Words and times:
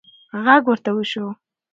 غږ 0.43 0.63
ورته 0.69 0.89
وشو: 0.95 1.25